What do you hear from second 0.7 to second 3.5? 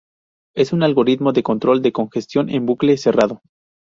un algoritmo de control de congestión en bucle cerrado.